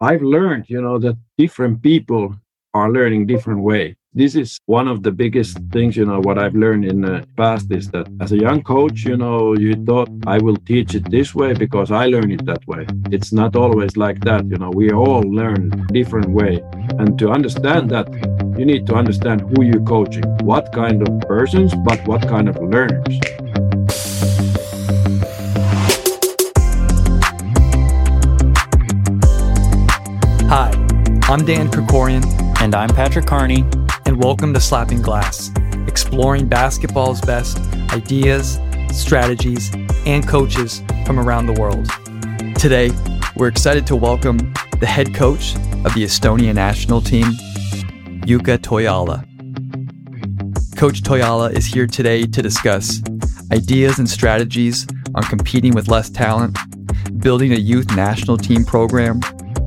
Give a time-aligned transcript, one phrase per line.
[0.00, 2.36] I've learned, you know, that different people
[2.74, 3.96] are learning different way.
[4.12, 7.70] This is one of the biggest things, you know, what I've learned in the past
[7.70, 11.34] is that as a young coach, you know, you thought I will teach it this
[11.34, 12.86] way because I learned it that way.
[13.10, 16.62] It's not always like that, you know, we all learn different way.
[16.98, 18.08] And to understand that,
[18.58, 22.56] you need to understand who you're coaching, what kind of persons, but what kind of
[22.56, 23.45] learners.
[31.28, 32.24] I'm Dan Krikorian,
[32.60, 33.64] And I'm Patrick Carney.
[34.04, 35.50] and welcome to Slapping Glass,
[35.88, 37.58] exploring basketball's best
[37.92, 38.60] ideas,
[38.92, 39.74] strategies,
[40.06, 41.90] and coaches from around the world.
[42.54, 42.92] Today,
[43.34, 44.38] we're excited to welcome
[44.78, 47.24] the head coach of the Estonia national team,
[48.22, 49.24] Jukka Toijala.
[50.76, 53.02] Coach Toijala is here today to discuss
[53.52, 54.86] ideas and strategies
[55.16, 56.56] on competing with less talent,
[57.18, 59.20] building a youth national team program,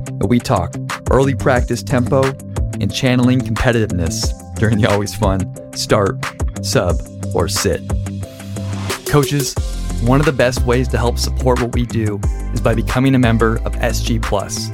[0.06, 0.74] and we talk
[1.10, 2.22] early practice tempo
[2.80, 5.40] and channeling competitiveness during the always fun
[5.76, 6.18] start,
[6.62, 6.96] sub,
[7.34, 7.82] or sit.
[9.06, 9.54] Coaches,
[10.02, 12.20] one of the best ways to help support what we do
[12.52, 14.70] is by becoming a member of SG Plus.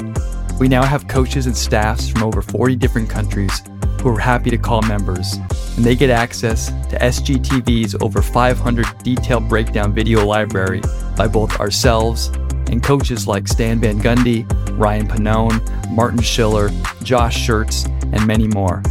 [0.59, 3.63] We now have coaches and staffs from over 40 different countries
[4.01, 5.35] who are happy to call members,
[5.77, 10.81] and they get access to SGTV's over 500 detailed breakdown video library
[11.17, 12.31] by both ourselves
[12.71, 14.47] and coaches like Stan Van Gundy,
[14.79, 16.71] Ryan Pannone, Martin Schiller,
[17.03, 18.83] Josh Schertz, and many more,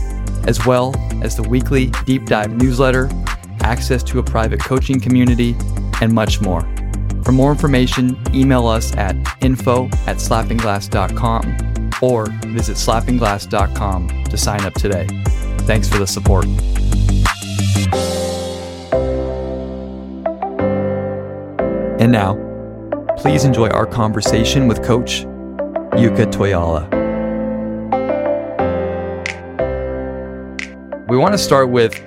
[0.47, 3.09] as well as the weekly deep dive newsletter,
[3.61, 5.55] access to a private coaching community,
[6.01, 6.61] and much more.
[7.23, 14.73] For more information, email us at info at slappingglass.com or visit slappingglass.com to sign up
[14.73, 15.07] today.
[15.59, 16.45] Thanks for the support.
[21.99, 22.35] And now,
[23.25, 25.23] please enjoy our conversation with Coach
[25.97, 26.87] Jukka Toijala.
[31.09, 31.99] We want to start with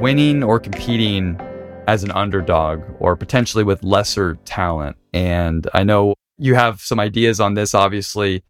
[0.00, 1.38] winning or competing
[1.86, 4.96] as an underdog or potentially with lesser talent.
[5.12, 8.42] And I know you have some ideas on this, obviously,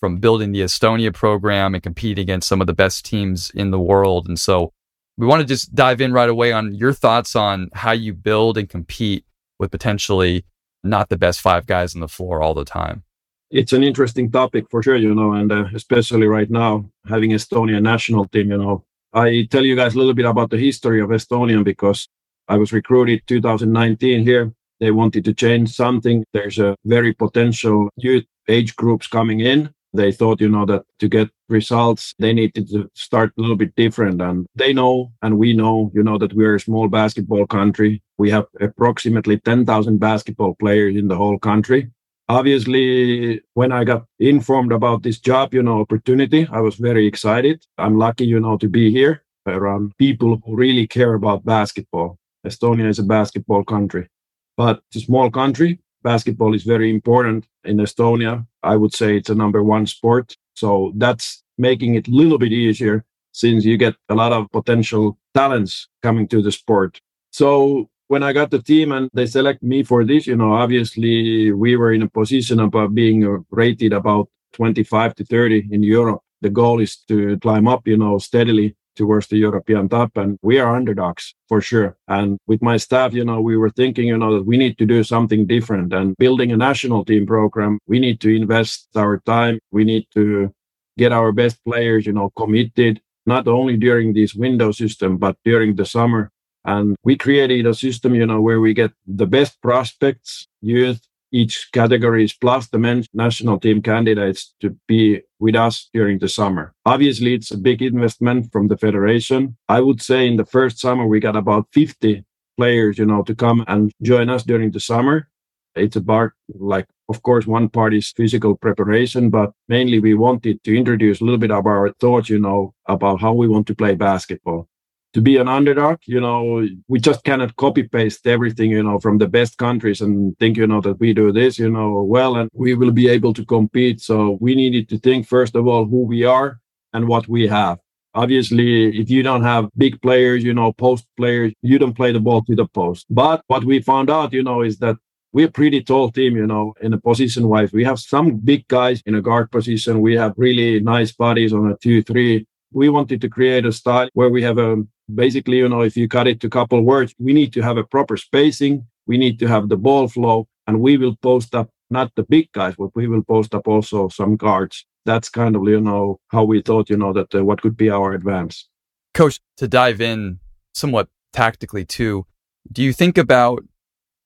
[0.00, 3.80] from building the Estonia program and competing against some of the best teams in the
[3.80, 4.28] world.
[4.28, 4.70] And so
[5.16, 8.58] we want to just dive in right away on your thoughts on how you build
[8.58, 9.24] and compete
[9.58, 10.44] with potentially
[10.84, 13.02] not the best five guys on the floor all the time.
[13.50, 17.80] It's an interesting topic for sure, you know, and uh, especially right now, having Estonia
[17.80, 18.84] national team, you know.
[19.12, 22.08] I tell you guys a little bit about the history of Estonian because
[22.48, 24.52] I was recruited 2019 here.
[24.80, 26.24] They wanted to change something.
[26.32, 29.72] There's a very potential youth age groups coming in.
[29.94, 33.76] They thought, you know, that to get results, they needed to start a little bit
[33.76, 34.20] different.
[34.20, 38.02] And they know, and we know, you know, that we're a small basketball country.
[38.18, 41.90] We have approximately 10,000 basketball players in the whole country.
[42.28, 47.64] Obviously, when I got informed about this job, you know, opportunity, I was very excited.
[47.78, 52.18] I'm lucky, you know, to be here around people who really care about basketball.
[52.44, 54.08] Estonia is a basketball country,
[54.56, 55.78] but it's a small country.
[56.04, 58.46] Basketball is very important in Estonia.
[58.62, 60.36] I would say it's a number one sport.
[60.54, 65.18] So that's making it a little bit easier since you get a lot of potential
[65.34, 67.00] talents coming to the sport.
[67.32, 71.50] So when I got the team and they select me for this, you know, obviously
[71.52, 76.20] we were in a position of uh, being rated about 25 to 30 in Europe.
[76.42, 80.16] The goal is to climb up, you know, steadily towards the European top.
[80.16, 81.96] And we are underdogs for sure.
[82.08, 84.86] And with my staff, you know, we were thinking, you know, that we need to
[84.86, 87.78] do something different and building a national team program.
[87.86, 89.58] We need to invest our time.
[89.70, 90.52] We need to
[90.96, 95.76] get our best players, you know, committed, not only during this window system, but during
[95.76, 96.30] the summer.
[96.64, 101.00] And we created a system, you know, where we get the best prospects, youth,
[101.34, 106.72] each categories plus the men's national team candidates to be with us during the summer.
[106.86, 109.56] Obviously, it's a big investment from the federation.
[109.68, 112.24] I would say in the first summer, we got about 50
[112.56, 115.28] players, you know, to come and join us during the summer.
[115.74, 120.76] It's about like, of course, one part is physical preparation, but mainly we wanted to
[120.76, 123.96] introduce a little bit of our thoughts, you know, about how we want to play
[123.96, 124.68] basketball
[125.14, 129.18] to be an underdog, you know, we just cannot copy paste everything, you know, from
[129.18, 132.50] the best countries and think, you know, that we do this, you know, well, and
[132.52, 134.00] we will be able to compete.
[134.00, 136.58] So we needed to think, first of all, who we are
[136.92, 137.78] and what we have.
[138.16, 142.20] Obviously, if you don't have big players, you know, post players, you don't play the
[142.20, 143.06] ball to the post.
[143.08, 144.96] But what we found out, you know, is that
[145.32, 147.72] we're a pretty tall team, you know, in a position wise.
[147.72, 150.00] We have some big guys in a guard position.
[150.00, 152.46] We have really nice bodies on a two, three.
[152.72, 156.08] We wanted to create a style where we have a basically, you know, if you
[156.08, 158.86] cut it to a couple words, we need to have a proper spacing.
[159.06, 162.50] We need to have the ball flow and we will post up not the big
[162.52, 166.44] guys, but we will post up also some guards that's kind of, you know, how
[166.44, 168.68] we thought, you know, that uh, what could be our advance.
[169.12, 170.40] Coach, to dive in
[170.72, 172.26] somewhat tactically too,
[172.72, 173.64] do you think about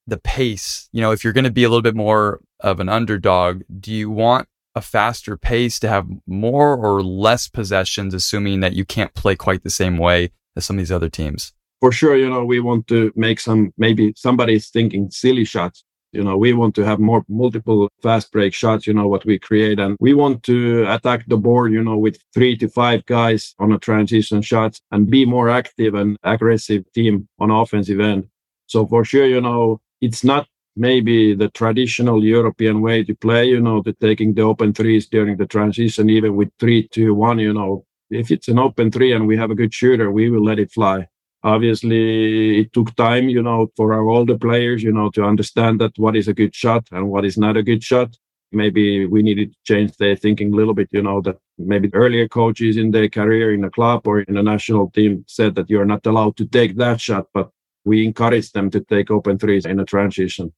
[0.06, 0.88] the pace?
[0.92, 3.92] You know, if you're going to be a little bit more of an underdog, do
[3.92, 9.14] you want a faster pace to have more or less possessions, assuming that you can't
[9.14, 11.52] play quite the same way as some of these other teams?
[11.80, 15.84] For sure, you know, we want to make some, maybe somebody's thinking silly shots.
[16.12, 19.38] You know, we want to have more multiple fast break shots, you know, what we
[19.38, 19.78] create.
[19.78, 23.72] And we want to attack the board, you know, with three to five guys on
[23.72, 28.26] a transition shot and be more active and aggressive team on offensive end.
[28.66, 33.60] So for sure, you know, it's not maybe the traditional European way to play, you
[33.60, 37.52] know, to taking the open threes during the transition, even with three, two, one, you
[37.52, 40.58] know, if it's an open three and we have a good shooter, we will let
[40.58, 41.06] it fly.
[41.42, 45.92] Obviously, it took time, you know, for our older players, you know, to understand that
[45.96, 48.16] what is a good shot and what is not a good shot.
[48.50, 52.26] Maybe we needed to change their thinking a little bit, you know, that maybe earlier
[52.26, 55.84] coaches in their career in a club or in a national team said that you're
[55.84, 57.50] not allowed to take that shot, but
[57.84, 60.52] we encourage them to take open threes in a transition.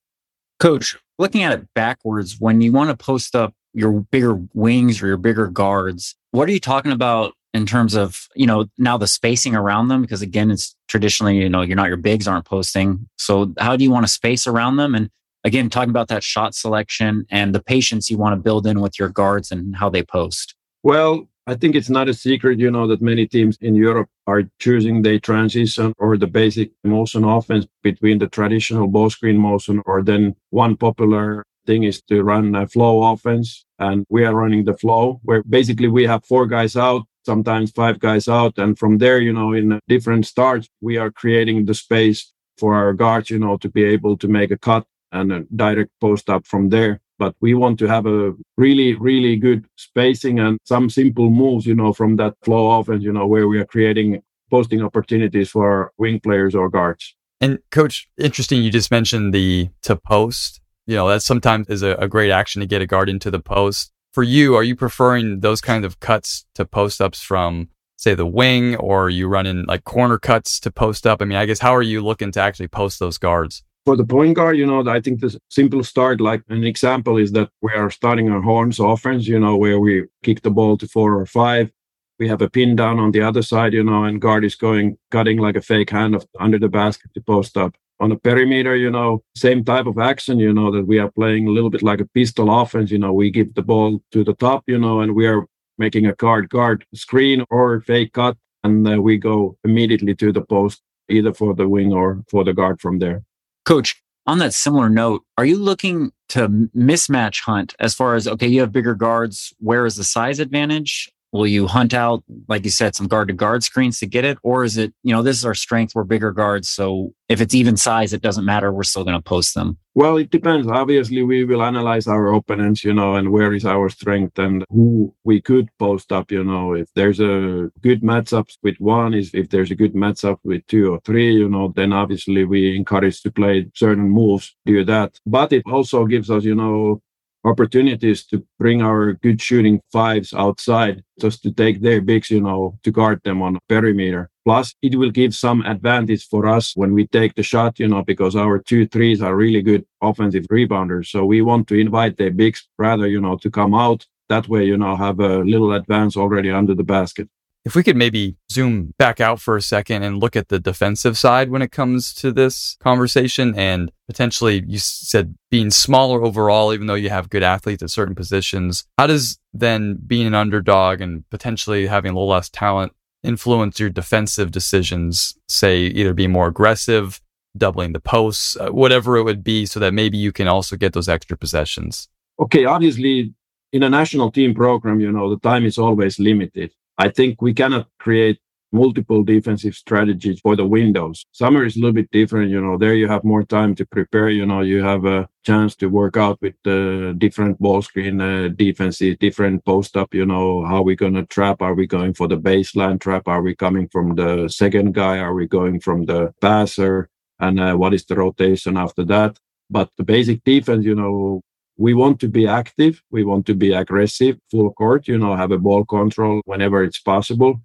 [0.59, 5.07] Coach, looking at it backwards, when you want to post up your bigger wings or
[5.07, 9.07] your bigger guards, what are you talking about in terms of, you know, now the
[9.07, 10.03] spacing around them?
[10.03, 13.09] Because again, it's traditionally, you know, you're not your bigs aren't posting.
[13.17, 14.95] So how do you want to space around them?
[14.95, 15.11] And
[15.45, 18.99] again, talking about that shot selection and the patience you want to build in with
[18.99, 20.55] your guards and how they post.
[20.83, 24.45] Well, I think it's not a secret, you know, that many teams in Europe are
[24.61, 30.03] choosing the transition or the basic motion offense between the traditional ball screen motion or
[30.03, 33.65] then one popular thing is to run a flow offense.
[33.79, 37.99] And we are running the flow where basically we have four guys out, sometimes five
[37.99, 38.59] guys out.
[38.59, 42.93] And from there, you know, in different starts, we are creating the space for our
[42.93, 46.47] guards, you know, to be able to make a cut and a direct post up
[46.47, 51.31] from there but we want to have a really, really good spacing and some simple
[51.31, 55.51] moves, you know, from that flow offense, you know, where we are creating posting opportunities
[55.51, 57.15] for wing players or guards.
[57.41, 58.63] And coach, interesting.
[58.63, 60.61] You just mentioned the to post.
[60.87, 63.39] You know, that sometimes is a, a great action to get a guard into the
[63.39, 63.93] post.
[64.13, 68.27] For you, are you preferring those kind of cuts to post ups from say the
[68.27, 71.23] wing or you running like corner cuts to post up?
[71.23, 73.63] I mean, I guess how are you looking to actually post those guards?
[73.85, 77.33] for the point guard, you know, I think the simple start, like an example, is
[77.33, 80.87] that we are starting our horns offense, you know, where we kick the ball to
[80.87, 81.71] four or five.
[82.19, 84.99] We have a pin down on the other side, you know, and guard is going
[85.11, 87.75] cutting like a fake hand of, under the basket to post up.
[88.01, 91.47] On a perimeter, you know, same type of action, you know, that we are playing
[91.47, 92.91] a little bit like a pistol offense.
[92.91, 95.45] You know, we give the ball to the top, you know, and we are
[95.77, 100.43] making a guard guard screen or fake cut, and uh, we go immediately to the
[100.43, 103.23] post, either for the wing or for the guard from there.
[103.67, 108.47] Coach, on that similar note, are you looking to mismatch hunt as far as, okay,
[108.47, 109.53] you have bigger guards.
[109.59, 111.13] Where is the size advantage?
[111.33, 114.39] Will you hunt out, like you said, some guard to guard screens to get it?
[114.43, 116.69] Or is it, you know, this is our strength, we're bigger guards.
[116.69, 118.73] So if it's even size, it doesn't matter.
[118.73, 119.79] We're still going to post them.
[119.95, 120.67] Well, it depends.
[120.67, 125.15] Obviously, we will analyze our opponents, you know, and where is our strength and who
[125.25, 126.75] we could post up, you know.
[126.75, 130.93] If there's a good matchup with one, is if there's a good matchup with two
[130.93, 135.19] or three, you know, then obviously we encourage to play certain moves, do that.
[135.27, 137.03] But it also gives us, you know,
[137.45, 142.79] opportunities to bring our good shooting fives outside just to take their bigs, you know,
[142.83, 144.31] to guard them on perimeter.
[144.45, 148.03] Plus, it will give some advantage for us when we take the shot, you know,
[148.03, 151.07] because our two threes are really good offensive rebounders.
[151.07, 154.07] So we want to invite their bigs rather, you know, to come out.
[154.29, 157.29] That way, you know, have a little advance already under the basket.
[157.65, 161.19] If we could maybe zoom back out for a second and look at the defensive
[161.19, 166.87] side when it comes to this conversation and potentially you said being smaller overall, even
[166.87, 171.29] though you have good athletes at certain positions, how does then being an underdog and
[171.29, 175.37] potentially having a little less talent influence your defensive decisions?
[175.47, 177.21] Say either be more aggressive,
[177.59, 180.95] doubling the posts, uh, whatever it would be, so that maybe you can also get
[180.95, 182.09] those extra possessions.
[182.39, 183.35] Okay, obviously
[183.73, 186.73] in a national team program, you know, the time is always limited.
[187.01, 188.39] I think we cannot create
[188.73, 191.25] multiple defensive strategies for the windows.
[191.33, 192.51] Summer is a little bit different.
[192.51, 194.29] You know, there you have more time to prepare.
[194.29, 198.49] You know, you have a chance to work out with the different ball screen uh,
[198.55, 200.13] defenses, different post up.
[200.13, 201.63] You know, how we going to trap?
[201.63, 203.27] Are we going for the baseline trap?
[203.27, 205.17] Are we coming from the second guy?
[205.21, 207.09] Are we going from the passer?
[207.39, 209.39] And uh, what is the rotation after that?
[209.71, 211.41] But the basic defense, you know,
[211.81, 213.03] we want to be active.
[213.11, 217.01] We want to be aggressive, full court, you know, have a ball control whenever it's
[217.01, 217.59] possible.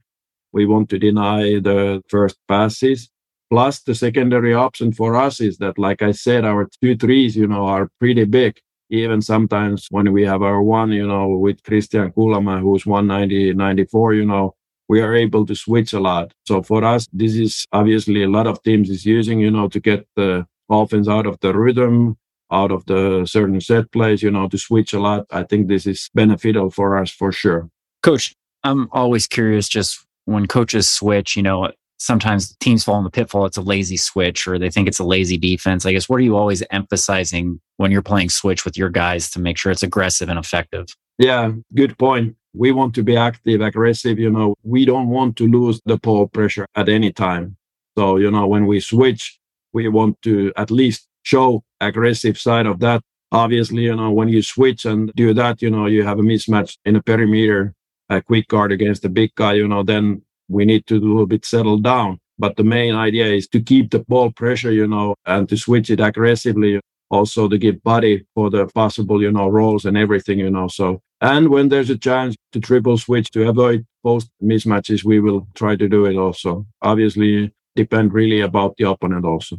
[0.54, 3.10] We want to deny the first passes.
[3.52, 7.48] Plus, the secondary option for us is that, like I said, our two threes, you
[7.48, 8.54] know, are pretty big.
[8.90, 14.14] even sometimes when we have our one, you know, with Kristian Kullamäe, who's 190, 94,
[14.14, 14.56] you know,
[14.88, 16.32] we are able to switch a lot.
[16.48, 19.80] So for us, this is obviously a lot of teams is using, you know, to
[19.80, 22.18] get the offense out of the rhythm,
[22.52, 25.26] out of the certain set plays, you know, to switch a lot.
[25.32, 27.70] I think this is beneficial for us for sure.
[28.04, 33.10] Coach, I'm always curious just when coaches switch, you know, sometimes teams fall in the
[33.10, 33.46] pitfall.
[33.46, 35.86] It's a lazy switch or they think it's a lazy defense.
[35.86, 39.40] I guess, what are you always emphasizing when you're playing switch with your guys to
[39.40, 40.88] make sure it's aggressive and effective?
[41.18, 42.36] Yeah, good point.
[42.54, 44.20] We want to be active, aggressive.
[44.20, 47.58] You know, we don't want to lose the ball pressure at any time.
[47.98, 49.40] So, you know, when we switch,
[49.74, 53.02] we want to at least show aggressive side of that.
[53.32, 56.78] Obviously, you know, when you switch and do that, you know, you have a mismatch
[56.86, 57.74] in a perimeter,
[58.10, 61.12] a quick guard against a big guy, you know, then we need to do a
[61.12, 62.20] little bit settle down.
[62.38, 65.90] But the main idea is to keep the ball pressure, you know, and to switch
[65.90, 66.80] it aggressively.
[67.12, 70.68] Also to give body for the possible, you know, rolls and everything, you know.
[70.68, 75.48] So, and when there's a chance to triple switch to avoid post mismatches, we will
[75.54, 76.66] try to do it also.
[76.82, 79.58] Obviously, depend really about the opponent also.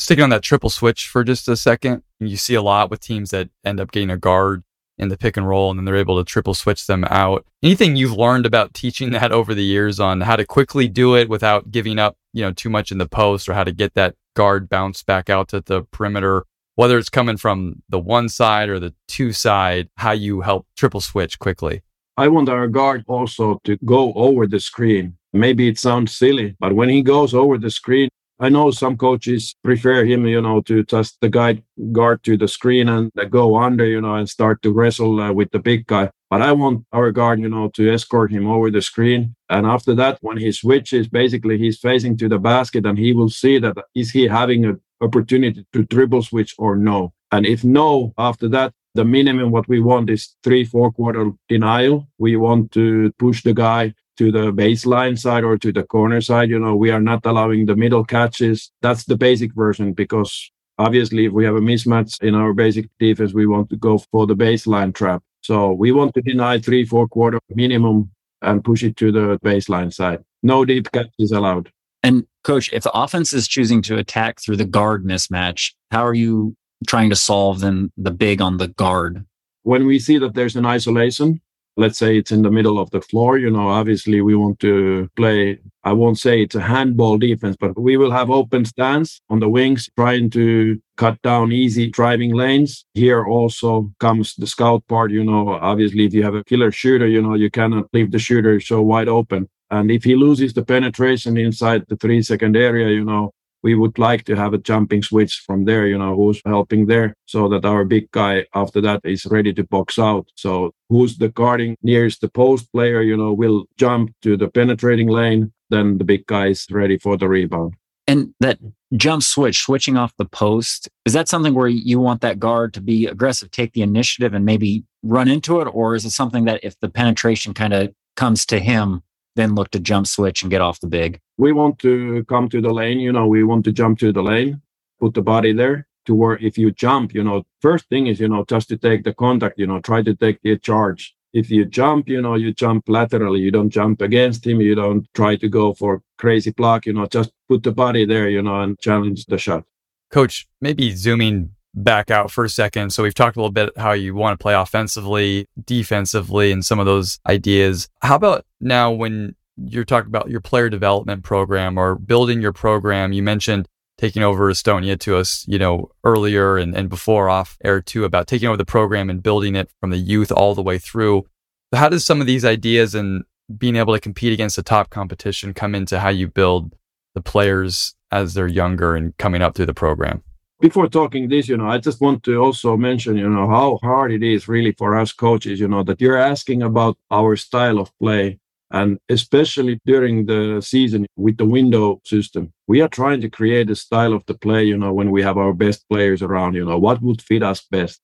[0.00, 3.32] Sticking on that triple switch for just a second, you see a lot with teams
[3.32, 4.62] that end up getting a guard
[4.96, 7.44] in the pick and roll and then they're able to triple switch them out.
[7.62, 11.28] Anything you've learned about teaching that over the years on how to quickly do it
[11.28, 14.14] without giving up, you know, too much in the post or how to get that
[14.34, 18.80] guard bounce back out to the perimeter, whether it's coming from the one side or
[18.80, 21.82] the two side, how you help triple switch quickly.
[22.16, 25.18] I want our guard also to go over the screen.
[25.34, 28.08] Maybe it sounds silly, but when he goes over the screen,
[28.42, 32.48] I know some coaches prefer him, you know, to just the guy guard to the
[32.48, 36.10] screen and go under, you know, and start to wrestle uh, with the big guy.
[36.30, 39.36] But I want our guard, you know, to escort him over the screen.
[39.50, 43.28] And after that, when he switches, basically he's facing to the basket and he will
[43.28, 47.12] see that is he having an opportunity to dribble switch or no.
[47.30, 52.08] And if no, after that, the minimum what we want is three, four quarter denial.
[52.18, 56.50] We want to push the guy to the baseline side or to the corner side.
[56.50, 58.70] You know, we are not allowing the middle catches.
[58.82, 63.32] That's the basic version because obviously if we have a mismatch in our basic defense,
[63.32, 65.22] we want to go for the baseline trap.
[65.42, 68.10] So we want to deny three, four quarter minimum
[68.42, 70.22] and push it to the baseline side.
[70.42, 71.70] No deep catches allowed.
[72.02, 76.14] And coach, if the offense is choosing to attack through the guard mismatch, how are
[76.14, 79.24] you trying to solve then the big on the guard?
[79.62, 81.40] When we see that there's an isolation,
[81.80, 85.08] let's say it's in the middle of the floor, you know, obviously we want to
[85.16, 89.40] play, I won't say it's a handball defense, but we will have open stance on
[89.40, 92.84] the wings, trying to cut down easy driving lanes.
[92.94, 97.08] Here also comes the scout part, you know, obviously if you have a killer shooter,
[97.08, 99.48] you know, you cannot leave the shooter so wide open.
[99.70, 103.98] And if he loses the penetration inside the three second area, you know, we would
[103.98, 107.64] like to have a jumping switch from there, you know, who's helping there so that
[107.64, 110.28] our big guy after that is ready to box out.
[110.36, 115.08] So who's the guarding nearest the post player, you know, will jump to the penetrating
[115.08, 115.52] lane.
[115.68, 117.74] Then the big guy is ready for the rebound.
[118.06, 118.58] And that
[118.96, 122.80] jump switch, switching off the post, is that something where you want that guard to
[122.80, 125.66] be aggressive, take the initiative and maybe run into it?
[125.66, 129.02] Or is it something that if the penetration kind of comes to him,
[129.36, 131.20] then look to jump switch and get off the big?
[131.40, 134.22] we want to come to the lane, you know, we want to jump to the
[134.22, 134.60] lane,
[135.00, 138.28] put the body there to where if you jump, you know, first thing is, you
[138.28, 141.16] know, just to take the contact, you know, try to take the charge.
[141.32, 145.08] If you jump, you know, you jump laterally, you don't jump against him, you don't
[145.14, 148.60] try to go for crazy block, you know, just put the body there, you know,
[148.60, 149.64] and challenge the shot.
[150.10, 152.92] Coach, maybe zooming back out for a second.
[152.92, 156.80] So we've talked a little bit how you want to play offensively, defensively, and some
[156.80, 157.88] of those ideas.
[158.02, 159.36] How about now when
[159.68, 163.12] you're talking about your player development program or building your program.
[163.12, 163.66] You mentioned
[163.98, 168.26] taking over Estonia to us, you know, earlier and, and before off air too about
[168.26, 171.26] taking over the program and building it from the youth all the way through.
[171.74, 173.24] How does some of these ideas and
[173.58, 176.74] being able to compete against the top competition come into how you build
[177.14, 180.22] the players as they're younger and coming up through the program?
[180.60, 184.12] Before talking this, you know, I just want to also mention, you know, how hard
[184.12, 187.90] it is really for us coaches, you know, that you're asking about our style of
[187.98, 188.38] play
[188.70, 193.74] and especially during the season with the window system, we are trying to create a
[193.74, 196.78] style of the play, you know, when we have our best players around, you know,
[196.78, 198.00] what would fit us best.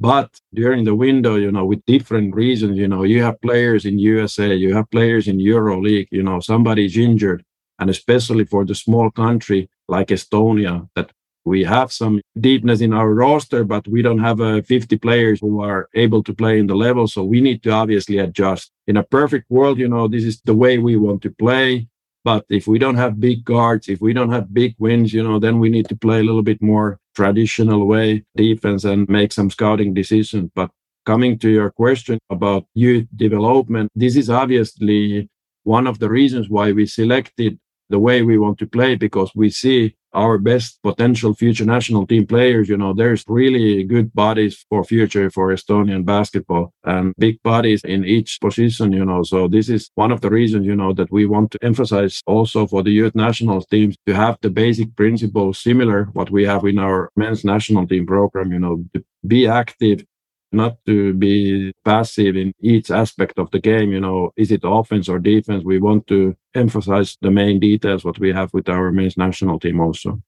[0.00, 3.98] But during the window, you know, with different reasons, you know, you have players in
[3.98, 7.44] USA, you have players in Euro League, you know, somebody's injured.
[7.78, 11.12] And especially for the small country like Estonia that
[11.50, 15.60] we have some deepness in our roster, but we don't have uh, 50 players who
[15.60, 17.08] are able to play in the level.
[17.08, 18.70] So we need to obviously adjust.
[18.86, 21.88] In a perfect world, you know, this is the way we want to play.
[22.22, 25.38] But if we don't have big guards, if we don't have big wins, you know,
[25.40, 29.50] then we need to play a little bit more traditional way defense and make some
[29.50, 30.50] scouting decisions.
[30.54, 30.70] But
[31.04, 35.28] coming to your question about youth development, this is obviously
[35.64, 39.50] one of the reasons why we selected the way we want to play because we
[39.50, 44.84] see our best potential future national team players you know there's really good bodies for
[44.84, 49.22] future for estonian basketball and big bodies in each position you know.
[49.22, 52.66] So this is one of the reasons you know that we want to emphasize also
[52.66, 56.78] for the youth national teams to have the basic principles similar what we have in
[56.78, 60.04] our men's national team program you know to be active
[60.52, 63.92] not to be passive in each aspect of the game.
[63.92, 65.64] You know, is it offense or defense?
[65.64, 69.80] We want to emphasize the main details, what we have with our men's national team
[69.80, 70.22] also.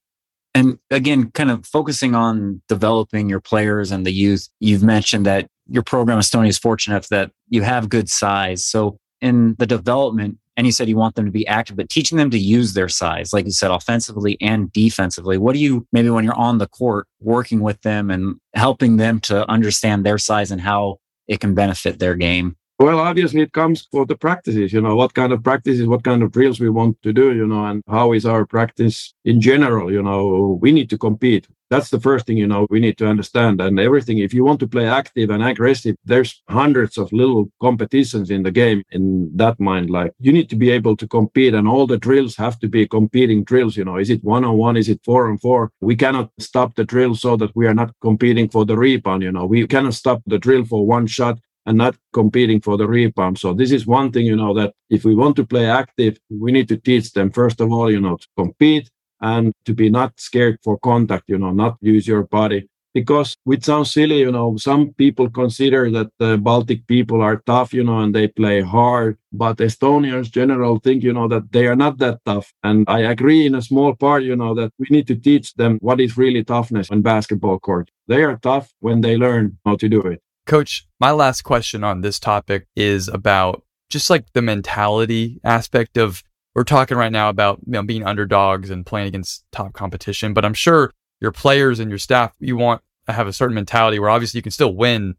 [0.55, 5.49] And again, kind of focusing on developing your players and the youth, you've mentioned that
[5.69, 8.65] your program, Estonia, is fortunate that you have good size.
[8.65, 12.19] So in the development, and you said you want them to be active, but teaching
[12.19, 15.39] them to use their size, like you said, offensively and defensively.
[15.39, 19.21] What do you maybe when you're on the court working with them and helping them
[19.21, 22.57] to understand their size and how it can benefit their game?
[22.83, 26.21] Well, obviously, it comes for the practices, you know, what kind of practices, what kind
[26.21, 29.93] of drills we want to do, you know, and how is our practice in general,
[29.93, 31.47] you know, we need to compete.
[31.71, 33.61] That's the first thing, you know, we need to understand.
[33.61, 38.33] And everything, if you want to play active and aggressive, there's hundreds of little competitions
[38.33, 39.89] in the game in that mind.
[39.89, 42.89] Like you need to be able to compete, and all the drills have to be
[42.89, 43.77] competing drills.
[43.77, 44.77] You know, is it one on one?
[44.77, 45.71] Is it four on four?
[45.81, 49.23] We cannot stop the drill so that we are not competing for the rebound.
[49.23, 52.87] You know, we cannot stop the drill for one shot and not competing for the
[52.87, 53.39] rebound.
[53.39, 56.53] So this is one thing, you know, that if we want to play active, we
[56.53, 58.91] need to teach them, first of all, you know, to compete
[59.21, 62.69] and to be not scared for contact, you know, not use your body.
[62.95, 67.73] Because it sounds silly, you know, some people consider that the Baltic people are tough,
[67.73, 69.17] you know, and they play hard.
[69.33, 72.53] But Estonians general think, you know, that they are not that tough.
[72.63, 75.79] And I agree in a small part, you know, that we need to teach them
[75.81, 77.91] what is really toughness on basketball court.
[78.09, 80.21] They are tough when they learn how to do it.
[80.47, 86.23] Coach, my last question on this topic is about just like the mentality aspect of
[86.55, 90.45] we're talking right now about you know, being underdogs and playing against top competition, but
[90.45, 94.11] I'm sure your players and your staff, you want to have a certain mentality where
[94.11, 95.15] obviously you can still win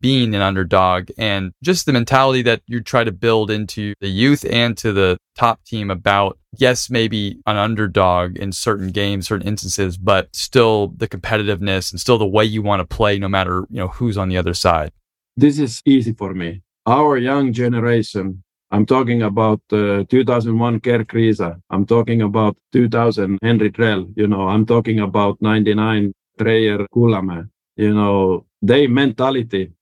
[0.00, 4.44] being an underdog and just the mentality that you try to build into the youth
[4.50, 9.96] and to the top team about, yes, maybe an underdog in certain games, certain instances,
[9.96, 13.78] but still the competitiveness and still the way you want to play no matter, you
[13.78, 14.92] know, who's on the other side.
[15.36, 16.62] This is easy for me.
[16.86, 21.60] Our young generation I'm talking about uh, 2001 Kerr Kriisa.
[21.70, 24.12] I'm talking about 2000 Henri Drell.
[24.16, 27.48] You know, I'm talking about 99 Treier Kullamäe.
[27.76, 29.72] You know, their mentality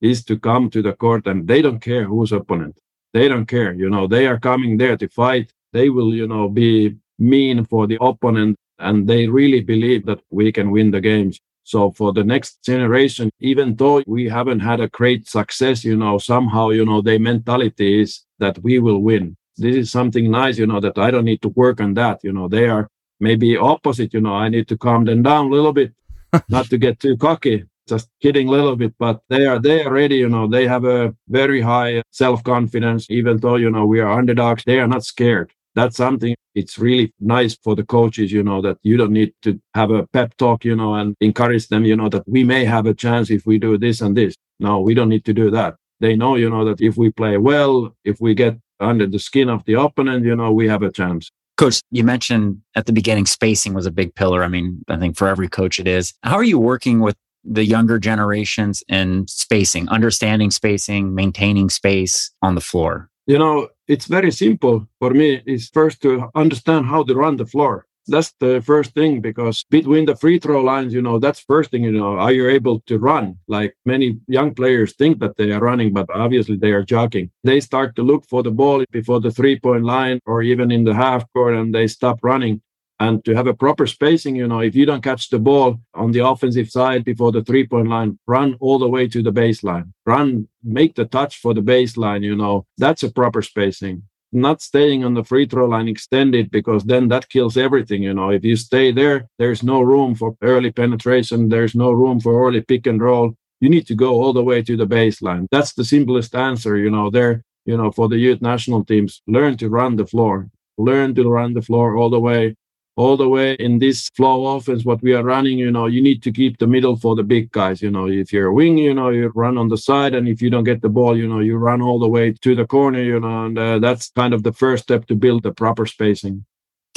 [0.00, 2.78] is to come to the court and they don't care who's opponent.
[3.12, 3.72] They don't care.
[3.72, 5.52] You know, they are coming there to fight.
[5.72, 10.52] They will, you know, be mean for the opponent and they really believe that we
[10.52, 11.40] can win the games.
[11.64, 16.18] So for the next generation, even though we haven't had a great success, you know,
[16.18, 19.36] somehow, you know, their mentality is that we will win.
[19.56, 22.20] This is something nice, you know, that I don't need to work on that.
[22.22, 25.50] You know, they are maybe opposite, you know, I need to calm them down a
[25.50, 25.92] little bit,
[26.48, 27.64] not to get too cocky.
[27.88, 30.84] Just kidding a little bit, but they are they are ready, you know, they have
[30.84, 35.52] a very high self-confidence, even though, you know, we are underdogs, they are not scared
[35.76, 39.60] that's something it's really nice for the coaches you know that you don't need to
[39.74, 42.86] have a pep talk you know and encourage them you know that we may have
[42.86, 45.76] a chance if we do this and this no we don't need to do that
[46.00, 49.48] they know you know that if we play well if we get under the skin
[49.48, 53.24] of the opponent you know we have a chance Coach, you mentioned at the beginning
[53.24, 54.44] spacing was a big pillar.
[54.44, 56.12] I mean, I think for every coach it is.
[56.22, 57.16] How are you working with
[57.48, 63.10] the younger generations in spacing, understanding spacing, maintaining space on the floor?
[63.26, 67.46] You know, it's very simple for me is first to understand how to run the
[67.46, 67.86] floor.
[68.08, 71.82] That's the first thing because between the free throw lines you know that's first thing
[71.82, 73.36] you know are you able to run?
[73.48, 77.30] Like many young players think that they are running but obviously they are jogging.
[77.42, 80.84] They start to look for the ball before the three point line or even in
[80.84, 82.62] the half court and they stop running
[82.98, 86.12] and to have a proper spacing, you know, if you don't catch the ball on
[86.12, 89.92] the offensive side before the three point line, run all the way to the baseline.
[90.06, 94.02] Run, make the touch for the baseline, you know, that's a proper spacing.
[94.32, 98.02] Not staying on the free throw line extended because then that kills everything.
[98.02, 102.20] You know, if you stay there, there's no room for early penetration, there's no room
[102.20, 103.34] for early pick and roll.
[103.60, 105.46] You need to go all the way to the baseline.
[105.50, 109.56] That's the simplest answer, you know, there, you know, for the youth national teams, learn
[109.58, 112.56] to run the floor, learn to run the floor all the way
[112.96, 116.22] all the way in this flow offense, what we are running, you know, you need
[116.22, 117.82] to keep the middle for the big guys.
[117.82, 120.14] You know, if you're a wing, you know, you run on the side.
[120.14, 122.54] And if you don't get the ball, you know, you run all the way to
[122.54, 125.52] the corner, you know, and uh, that's kind of the first step to build the
[125.52, 126.44] proper spacing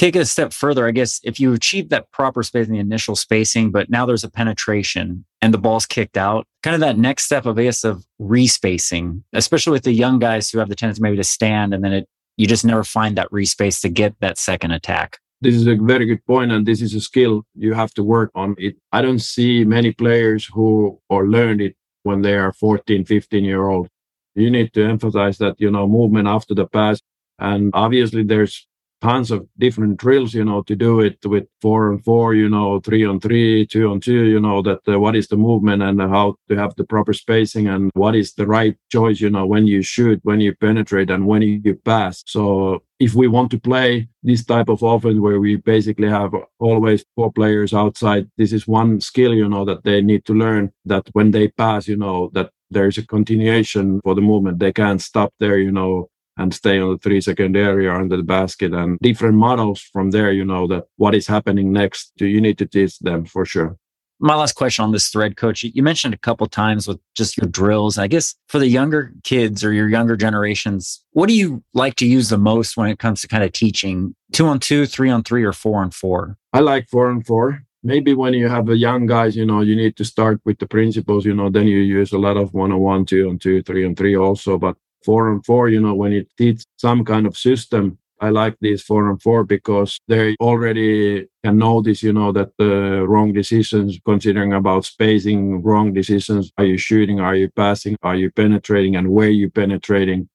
[0.00, 3.14] take it a step further, I guess if you achieve that proper spacing, the initial
[3.14, 7.24] spacing, but now there's a penetration and the ball's kicked out, kind of that next
[7.24, 11.02] step of, I guess, of respacing, especially with the young guys who have the tendency
[11.02, 12.08] maybe to stand and then it,
[12.38, 15.18] you just never find that respace to get that second attack.
[15.42, 18.30] This is a very good point, and this is a skill you have to work
[18.34, 18.54] on.
[18.58, 18.76] It.
[18.92, 23.68] I don't see many players who or learned it when they are 14, 15 year
[23.68, 23.88] old.
[24.34, 27.00] You need to emphasize that, you know, movement after the pass.
[27.38, 28.66] And obviously there's
[29.00, 32.80] tons of different drills, you know, to do it with four and four, you know,
[32.80, 36.00] three on three, two on two, you know, that uh, what is the movement and
[36.00, 39.66] how to have the proper spacing and what is the right choice, you know, when
[39.66, 42.22] you shoot, when you penetrate and when you pass.
[42.26, 47.04] So if we want to play this type of offense where we basically have always
[47.16, 51.08] four players outside, this is one skill, you know, that they need to learn that
[51.12, 54.58] when they pass, you know, that there's a continuation for the movement.
[54.58, 56.08] They can't stop there, you know,
[56.40, 60.32] and stay on the three second area under the basket and different models from there,
[60.32, 63.76] you know, that what is happening next, to you need to teach them for sure.
[64.22, 67.48] My last question on this thread, coach, you mentioned a couple times with just your
[67.48, 67.96] drills.
[67.96, 72.06] I guess for the younger kids or your younger generations, what do you like to
[72.06, 75.22] use the most when it comes to kind of teaching two on two, three on
[75.22, 76.36] three, or four on four?
[76.52, 79.74] I like four on four maybe when you have the young guys, you know, you
[79.74, 82.72] need to start with the principles, you know, then you use a lot of one
[82.72, 84.58] on one, two on two, three on three also.
[84.58, 88.56] But four and four, you know, when it teach some kind of system, I like
[88.60, 93.98] these four and four because they already can notice, you know, that the wrong decisions,
[94.04, 96.52] considering about spacing, wrong decisions.
[96.58, 97.18] Are you shooting?
[97.18, 97.96] Are you passing?
[98.02, 98.96] Are you penetrating?
[98.96, 100.28] And where you penetrating?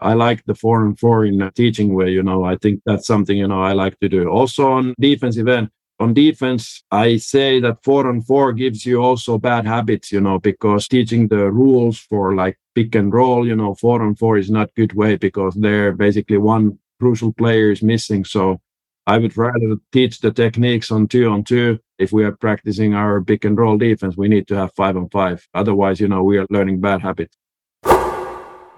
[0.00, 2.42] I like the four and four in a teaching way, you know.
[2.42, 4.28] I think that's something, you know, I like to do.
[4.28, 9.38] Also on defensive end, on defense, I say that four on four gives you also
[9.38, 13.74] bad habits, you know, because teaching the rules for like pick and roll, you know,
[13.74, 18.24] four on four is not good way because there basically one crucial player is missing.
[18.24, 18.60] So
[19.06, 21.78] I would rather teach the techniques on two on two.
[21.98, 25.10] If we are practicing our pick and roll defense, we need to have five on
[25.10, 25.46] five.
[25.52, 27.36] Otherwise, you know, we are learning bad habits.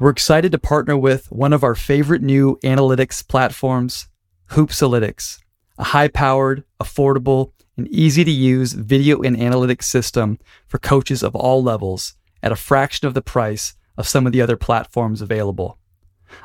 [0.00, 4.08] We're excited to partner with one of our favorite new analytics platforms,
[4.50, 5.38] Hoopsalytics
[5.78, 11.34] a high powered, affordable, and easy to use video and analytics system for coaches of
[11.34, 15.78] all levels at a fraction of the price of some of the other platforms available.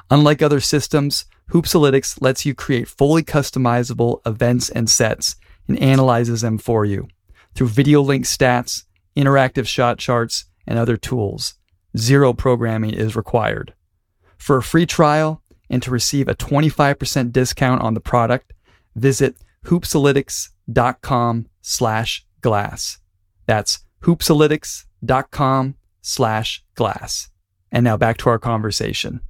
[0.10, 5.36] Unlike other systems, Hoopsalytics lets you create fully customizable events and sets
[5.68, 7.08] and analyzes them for you
[7.56, 8.84] through video link stats,
[9.16, 11.56] interactive shot charts, and other tools.
[11.98, 13.74] Zero programming is required.
[14.38, 18.54] For a free trial and to receive a 25% discount on the product,
[18.98, 23.00] visit hoopsalytics.com slash glass.
[23.46, 27.30] That's hoopsalytics.com slash glass.
[27.72, 29.22] And now back to our conversation.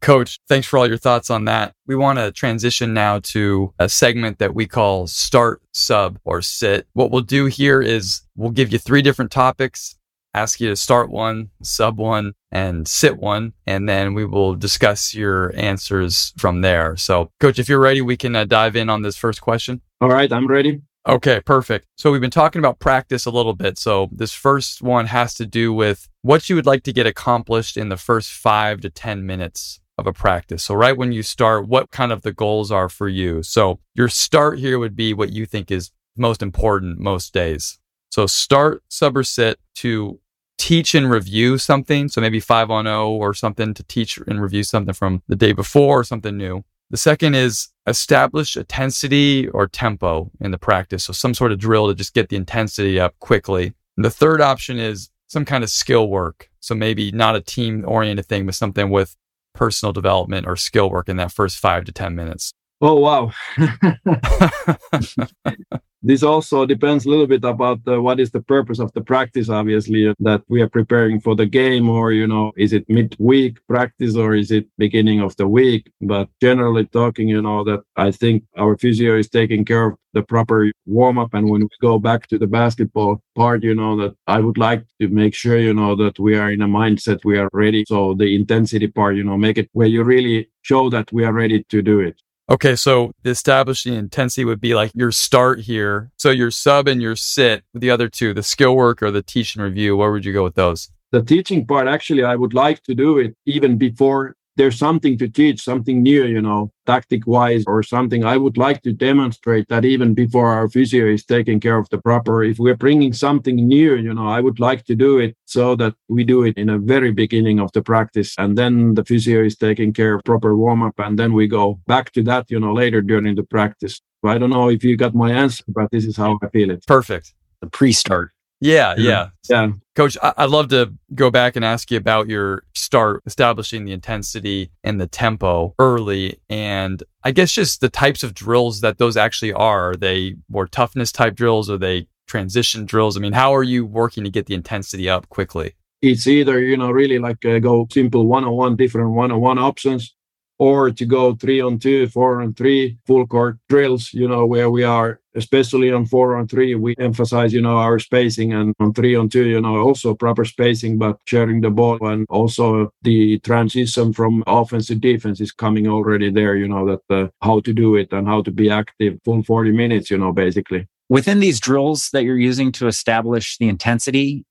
[0.00, 1.72] Coach, thanks for all your thoughts on that.
[1.86, 6.86] We want to transition now to a segment that we call start, sub, or sit.
[6.92, 9.98] What we'll do here is we'll give you three different topics
[10.34, 15.14] ask you to start one, sub one, and sit one, and then we will discuss
[15.14, 16.96] your answers from there.
[16.96, 19.80] So, coach, if you're ready, we can uh, dive in on this first question.
[20.00, 20.82] All right, I'm ready.
[21.06, 21.86] Okay, perfect.
[21.96, 23.78] So, we've been talking about practice a little bit.
[23.78, 27.76] So, this first one has to do with what you would like to get accomplished
[27.76, 30.64] in the first five to 10 minutes of a practice.
[30.64, 33.42] So, right when you start, what kind of the goals are for you?
[33.42, 37.78] So, your start here would be what you think is most important most days.
[38.10, 40.18] So start, sub, or sit to
[40.58, 42.08] teach and review something.
[42.08, 45.36] So maybe five on O oh or something to teach and review something from the
[45.36, 46.64] day before or something new.
[46.90, 51.04] The second is establish intensity or tempo in the practice.
[51.04, 53.74] So some sort of drill to just get the intensity up quickly.
[53.96, 56.50] And the third option is some kind of skill work.
[56.60, 59.16] So maybe not a team oriented thing, but something with
[59.54, 62.52] personal development or skill work in that first five to 10 minutes.
[62.80, 63.32] Oh, wow.
[66.02, 69.48] this also depends a little bit about uh, what is the purpose of the practice
[69.48, 74.14] obviously that we are preparing for the game or you know is it mid-week practice
[74.14, 75.90] or is it beginning of the week?
[76.00, 80.22] But generally talking you know that i think our physio is taking care of the
[80.22, 84.14] proper warm up and when we go back to the basketball part you know that
[84.28, 87.38] i would like to make sure you know that we are in a mindset we
[87.38, 87.84] are ready.
[87.88, 91.32] So the intensity part you know make it where you really show that we are
[91.32, 96.10] ready to do it Okay, so the establishing intensity would be like your start here.
[96.16, 99.54] So your sub and your sit, the other two, the skill work or the teach
[99.54, 100.90] and review, where would you go with those?
[101.12, 105.28] The teaching part, actually, I would like to do it even before there's something to
[105.28, 109.84] teach, something new, you know, tactic wise or something, I would like to demonstrate that
[109.84, 113.94] even before our physio is taking care of the proper, if we're bringing something new,
[113.94, 116.78] you know, I would like to do it so that we do it in a
[116.78, 118.34] very beginning of the practice.
[118.36, 120.98] And then the physio is taking care of proper warm up.
[120.98, 124.00] And then we go back to that, you know, later during the practice.
[124.24, 126.84] I don't know if you got my answer, but this is how I feel it.
[126.86, 127.32] Perfect.
[127.60, 128.32] The pre start.
[128.60, 129.70] Yeah, yeah, yeah.
[129.94, 133.92] Coach, I- would love to go back and ask you about your start establishing the
[133.92, 136.40] intensity and the tempo early.
[136.48, 139.90] And I guess just the types of drills that those actually are.
[139.90, 141.70] Are they more toughness type drills?
[141.70, 143.16] Are they transition drills?
[143.16, 145.74] I mean, how are you working to get the intensity up quickly?
[146.02, 149.40] It's either, you know, really like uh, go simple one on one, different one on
[149.40, 150.14] one options,
[150.58, 154.70] or to go three on two, four on three, full court drills, you know, where
[154.70, 158.92] we are, especially on four on three, we emphasize, you know, our spacing and on
[158.92, 163.38] three on two, you know, also proper spacing, but sharing the ball and also the
[163.40, 167.72] transition from offense to defense is coming already there, you know, that uh, how to
[167.72, 170.88] do it and how to be active full 40 minutes, you know, basically.
[171.08, 174.44] Within these drills that you're using to establish the intensity,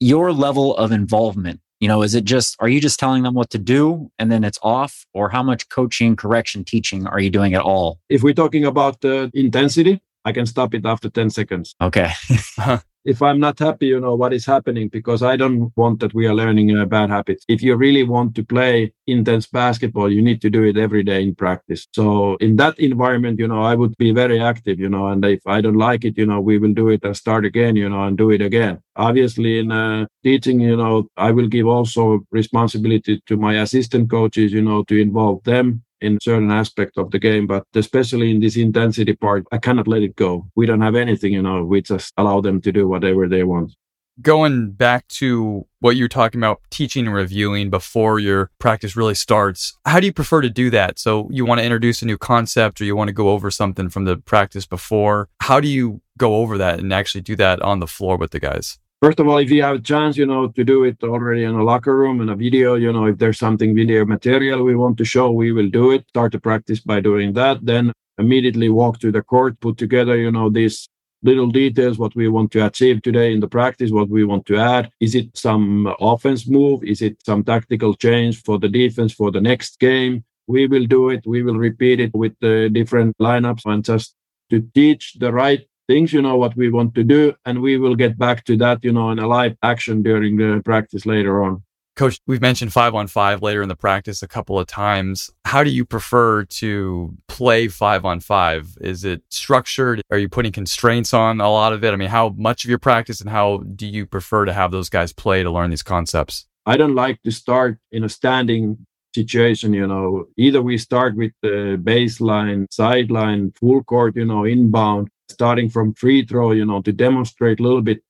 [0.00, 3.50] your level of involvement you know, is it just, are you just telling them what
[3.50, 5.06] to do and then it's off?
[5.14, 8.00] Or how much coaching, correction, teaching are you doing at all?
[8.08, 11.74] If we're talking about the intensity, I can stop it after 10 seconds.
[11.80, 12.12] Okay.
[12.58, 12.78] Uh-huh.
[13.08, 16.26] If I'm not happy, you know, what is happening, because I don't want that we
[16.26, 17.42] are learning uh, bad habits.
[17.48, 21.22] If you really want to play intense basketball, you need to do it every day
[21.22, 21.86] in practice.
[21.94, 25.40] So in that environment, you know, I would be very active, you know, and if
[25.46, 28.04] I don't like it, you know, we will do it and start again, you know,
[28.04, 28.82] and do it again.
[28.96, 34.52] Obviously, in uh, teaching, you know, I will give also responsibility to my assistant coaches,
[34.52, 38.56] you know, to involve them in certain aspect of the game, but especially in this
[38.56, 40.46] intensity part, I cannot let it go.
[40.54, 43.72] We don't have anything, you know, we just allow them to do whatever they want.
[44.20, 49.78] Going back to what you're talking about, teaching and reviewing before your practice really starts,
[49.84, 50.98] how do you prefer to do that?
[50.98, 53.88] So you want to introduce a new concept or you want to go over something
[53.88, 55.28] from the practice before.
[55.40, 58.40] How do you go over that and actually do that on the floor with the
[58.40, 58.80] guys?
[59.00, 61.54] First of all, if you have a chance, you know, to do it already in
[61.54, 64.98] a locker room and a video, you know, if there's something video material we want
[64.98, 66.04] to show, we will do it.
[66.08, 67.64] Start to practice by doing that.
[67.64, 70.88] Then immediately walk to the court, put together, you know, these
[71.22, 74.56] little details, what we want to achieve today in the practice, what we want to
[74.56, 74.90] add.
[74.98, 76.82] Is it some offense move?
[76.82, 80.24] Is it some tactical change for the defense for the next game?
[80.48, 81.24] We will do it.
[81.24, 84.16] We will repeat it with the different lineups and just
[84.50, 87.34] to teach the right things, you know, what we want to do.
[87.44, 90.62] And we will get back to that, you know, in a live action during the
[90.64, 91.62] practice later on.
[91.96, 95.30] Coach, we've mentioned five on five later in the practice a couple of times.
[95.44, 98.68] How do you prefer to play five on five?
[98.80, 100.00] Is it structured?
[100.12, 101.92] Are you putting constraints on a lot of it?
[101.92, 104.88] I mean, how much of your practice and how do you prefer to have those
[104.88, 106.46] guys play to learn these concepts?
[106.66, 110.26] I don't like to start in a standing situation, you know.
[110.36, 116.24] Either we start with the baseline, sideline, full court, you know, inbound, starting from free
[116.24, 118.02] throw, you know, to demonstrate a little bit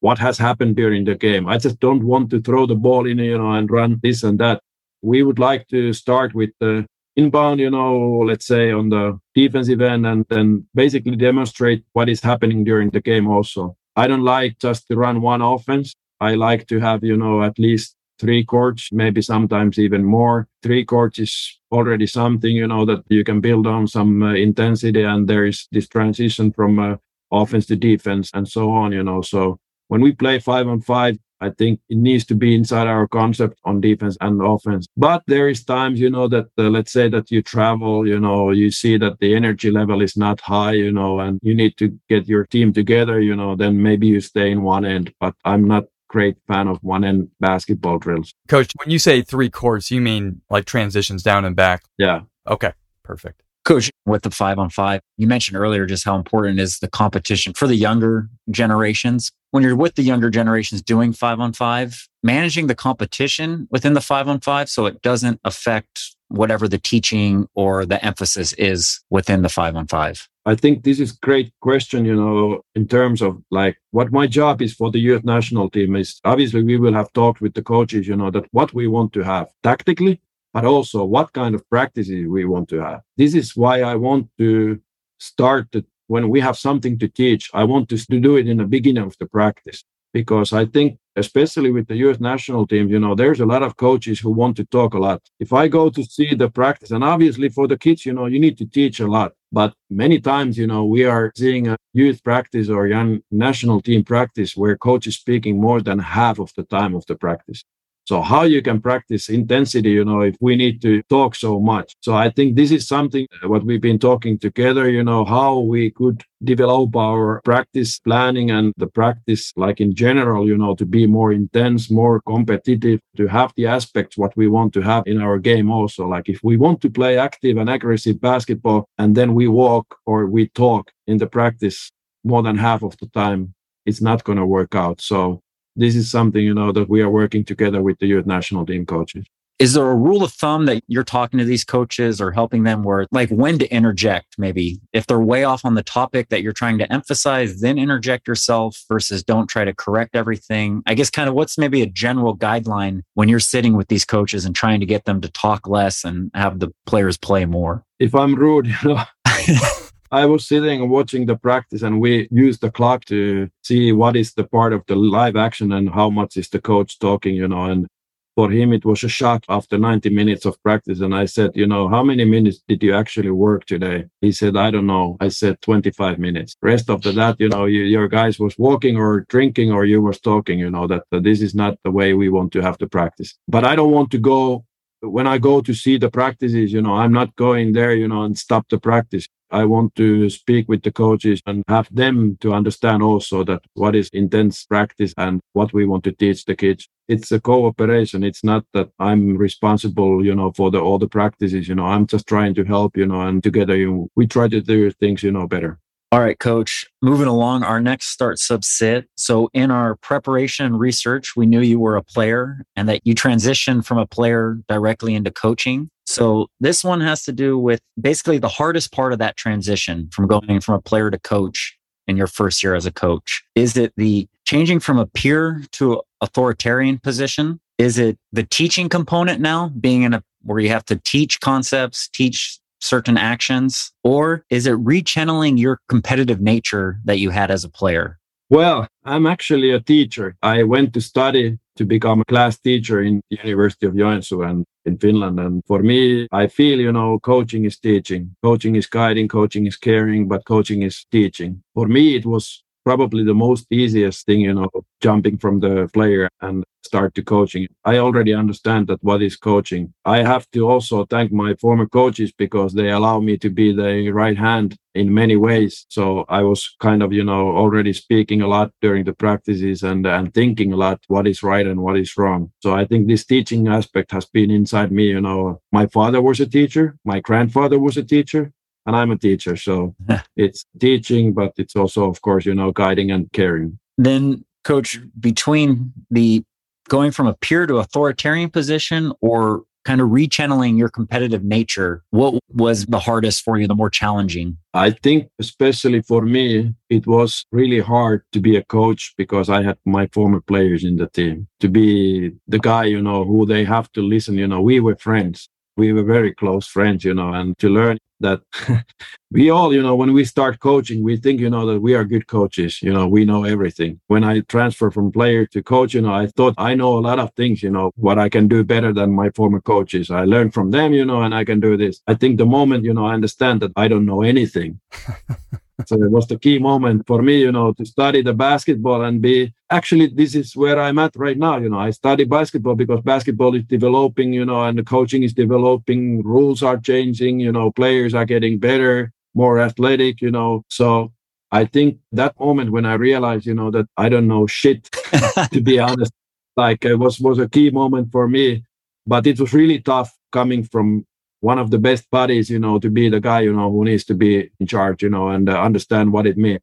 [0.00, 1.46] what has happened during the game.
[1.46, 4.38] I just don't want to throw the ball in, you know, and run this and
[4.40, 4.62] that.
[5.02, 9.80] We would like to start with the inbound, you know, let's say on the defensive
[9.80, 13.76] end and then basically demonstrate what is happening during the game also.
[13.96, 15.94] I don't like just to run one offense.
[16.20, 20.46] I like to have, you know, at least three courts, maybe sometimes even more.
[20.62, 25.02] Three courts is already something, you know, that you can build on some uh, intensity
[25.02, 26.96] and there is this transition from uh,
[27.32, 29.22] offense to defense and so on, you know.
[29.22, 33.08] So when we play five on five, I think it needs to be inside our
[33.08, 34.86] concept on defense and offense.
[34.96, 38.50] But there is times, you know, that uh, let's say that you travel, you know,
[38.50, 41.98] you see that the energy level is not high, you know, and you need to
[42.10, 45.14] get your team together, you know, then maybe you stay in one end.
[45.18, 48.34] But I'm not great fan of one end basketball drills.
[48.48, 51.84] Coach, when you say three courts, you mean like transitions down and back?
[51.98, 52.22] Yeah.
[52.48, 52.72] Okay.
[53.04, 53.42] Perfect.
[53.64, 57.52] Coach, with the five on five, you mentioned earlier just how important is the competition
[57.52, 59.30] for the younger generations.
[59.50, 64.00] When you're with the younger generations doing five on five, managing the competition within the
[64.00, 69.42] five on five so it doesn't affect whatever the teaching or the emphasis is within
[69.42, 70.28] the five on five.
[70.46, 74.62] I think this is great question, you know, in terms of like what my job
[74.62, 78.08] is for the youth national team is obviously we will have talked with the coaches,
[78.08, 80.20] you know, that what we want to have tactically,
[80.54, 83.02] but also what kind of practices we want to have.
[83.16, 84.80] This is why I want to
[85.18, 85.74] start
[86.06, 89.16] when we have something to teach, I want to do it in the beginning of
[89.18, 93.46] the practice because I think, especially with the US national team, you know, there's a
[93.46, 95.22] lot of coaches who want to talk a lot.
[95.38, 98.40] If I go to see the practice, and obviously for the kids, you know, you
[98.40, 99.32] need to teach a lot.
[99.52, 104.04] But many times, you know, we are seeing a youth practice or young national team
[104.04, 107.64] practice where coach is speaking more than half of the time of the practice.
[108.10, 111.94] So how you can practice intensity, you know, if we need to talk so much.
[112.00, 115.60] So I think this is something uh, what we've been talking together, you know, how
[115.60, 120.84] we could develop our practice planning and the practice like in general, you know, to
[120.84, 125.20] be more intense, more competitive, to have the aspects what we want to have in
[125.20, 126.08] our game also.
[126.08, 130.26] Like if we want to play active and aggressive basketball and then we walk or
[130.26, 131.92] we talk in the practice
[132.24, 133.54] more than half of the time,
[133.86, 135.00] it's not going to work out.
[135.00, 135.42] So
[135.76, 138.86] this is something, you know, that we are working together with the youth national team
[138.86, 139.24] coaches.
[139.60, 142.82] Is there a rule of thumb that you're talking to these coaches or helping them
[142.82, 144.80] where like when to interject maybe?
[144.94, 148.82] If they're way off on the topic that you're trying to emphasize then interject yourself
[148.88, 150.82] versus don't try to correct everything.
[150.86, 154.46] I guess kind of what's maybe a general guideline when you're sitting with these coaches
[154.46, 157.84] and trying to get them to talk less and have the players play more?
[157.98, 159.02] If i'm rude you know
[160.12, 164.34] I was sitting watching the practice, and we used the clock to see what is
[164.34, 167.66] the part of the live action and how much is the coach talking, you know.
[167.66, 167.86] And
[168.34, 171.00] for him, it was a shock after 90 minutes of practice.
[171.00, 174.06] And I said, you know, how many minutes did you actually work today?
[174.20, 175.16] He said, I don't know.
[175.20, 176.56] I said 25 minutes.
[176.60, 180.02] Rest of the, that, you know, you, your guys was walking or drinking or you
[180.02, 182.78] was talking, you know, that, that this is not the way we want to have
[182.78, 183.36] to practice.
[183.46, 184.64] But I don't want to go
[185.02, 188.22] when I go to see the practices, you know, I'm not going there, you know,
[188.24, 189.26] and stop the practice.
[189.50, 193.94] I want to speak with the coaches and have them to understand also that what
[193.96, 196.88] is intense practice and what we want to teach the kids.
[197.08, 198.22] It's a cooperation.
[198.22, 201.68] It's not that I'm responsible, you know, for the all the practices.
[201.68, 204.60] You know, I'm just trying to help, you know, and together you we try to
[204.60, 205.78] do things, you know, better.
[206.12, 206.86] All right, coach.
[207.02, 209.08] Moving along, our next start sub sit.
[209.16, 213.14] So, in our preparation and research, we knew you were a player and that you
[213.14, 215.88] transitioned from a player directly into coaching.
[216.06, 220.26] So, this one has to do with basically the hardest part of that transition from
[220.26, 223.44] going from a player to coach in your first year as a coach.
[223.54, 227.60] Is it the changing from a peer to authoritarian position?
[227.78, 232.08] Is it the teaching component now, being in a where you have to teach concepts,
[232.08, 233.92] teach certain actions?
[234.04, 238.18] Or is it rechanneling your competitive nature that you had as a player?
[238.48, 240.36] Well, I'm actually a teacher.
[240.42, 244.64] I went to study to become a class teacher in the University of Joensuu and
[244.84, 245.38] in Finland.
[245.38, 248.34] And for me, I feel, you know, coaching is teaching.
[248.42, 251.62] Coaching is guiding, coaching is caring, but coaching is teaching.
[251.74, 256.28] For me, it was probably the most easiest thing, you know, jumping from the player
[256.40, 257.68] and start to coaching.
[257.84, 259.92] I already understand that what is coaching.
[260.04, 264.10] I have to also thank my former coaches because they allow me to be the
[264.10, 265.86] right hand in many ways.
[265.88, 270.06] So I was kind of, you know, already speaking a lot during the practices and,
[270.06, 272.50] and thinking a lot what is right and what is wrong.
[272.60, 275.04] So I think this teaching aspect has been inside me.
[275.04, 276.96] You know, my father was a teacher.
[277.04, 278.52] My grandfather was a teacher
[278.86, 279.56] and I'm a teacher.
[279.56, 279.94] So
[280.36, 283.78] it's teaching, but it's also, of course, you know, guiding and caring.
[283.98, 286.44] Then, coach, between the
[286.88, 292.38] going from a peer to authoritarian position or kind of rechanneling your competitive nature, what
[292.52, 294.56] was the hardest for you, the more challenging?
[294.74, 299.62] I think, especially for me, it was really hard to be a coach because I
[299.62, 303.64] had my former players in the team to be the guy, you know, who they
[303.64, 304.36] have to listen.
[304.36, 305.48] You know, we were friends
[305.80, 308.40] we were very close friends, you know, and to learn that
[309.30, 312.04] we all, you know, when we start coaching, we think, you know, that we are
[312.04, 313.98] good coaches, you know, we know everything.
[314.08, 317.18] When I transfer from player to coach, you know, I thought I know a lot
[317.18, 320.10] of things, you know, what I can do better than my former coaches.
[320.10, 322.02] I learned from them, you know, and I can do this.
[322.06, 324.80] I think the moment, you know, I understand that I don't know anything.
[325.86, 329.20] so it was the key moment for me, you know, to study the basketball and
[329.20, 331.58] be actually this is where I'm at right now.
[331.58, 335.32] You know, I study basketball because basketball is developing, you know, and the coaching is
[335.32, 340.64] developing, rules are changing, you know, players are getting better, more athletic, you know.
[340.68, 341.12] So
[341.52, 344.90] I think that moment when I realized, you know, that I don't know shit,
[345.52, 346.12] to be honest,
[346.56, 348.64] like it was was a key moment for me.
[349.06, 351.06] But it was really tough coming from
[351.40, 354.04] one of the best buddies, you know, to be the guy, you know, who needs
[354.04, 356.60] to be in charge, you know, and uh, understand what it means.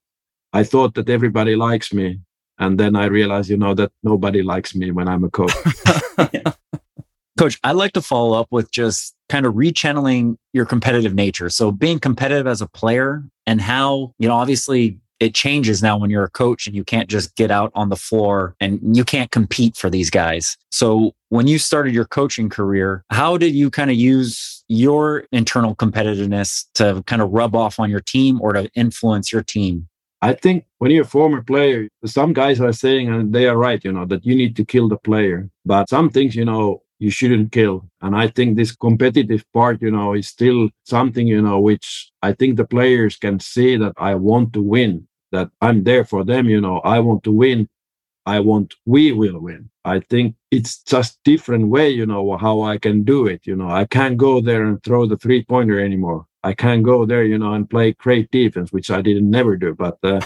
[0.53, 2.19] I thought that everybody likes me.
[2.59, 5.53] And then I realized, you know, that nobody likes me when I'm a coach.
[7.37, 11.49] coach, I'd like to follow up with just kind of rechanneling your competitive nature.
[11.49, 16.09] So being competitive as a player and how, you know, obviously it changes now when
[16.09, 19.31] you're a coach and you can't just get out on the floor and you can't
[19.31, 20.57] compete for these guys.
[20.71, 25.75] So when you started your coaching career, how did you kind of use your internal
[25.75, 29.87] competitiveness to kind of rub off on your team or to influence your team?
[30.21, 33.83] I think when you're a former player, some guys are saying, and they are right,
[33.83, 35.49] you know, that you need to kill the player.
[35.63, 37.85] But some things, you know, you shouldn't kill.
[38.01, 42.33] And I think this competitive part, you know, is still something, you know, which I
[42.33, 46.47] think the players can see that I want to win, that I'm there for them,
[46.47, 47.69] you know, I want to win.
[48.25, 49.69] I want we will win.
[49.85, 53.41] I think it's just different way, you know, how I can do it.
[53.45, 56.25] You know, I can't go there and throw the three pointer anymore.
[56.43, 59.73] I can't go there, you know, and play great defense, which I didn't never do.
[59.73, 60.21] But uh,